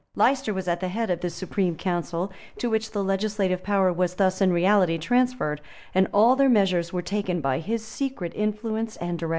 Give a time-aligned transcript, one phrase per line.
[0.15, 4.15] []Leicester was at the head of this supreme council, to which the legislative power was
[4.15, 5.61] thus in reality transferred;
[5.93, 9.29] and all their measures were taken by his secret influence and direction.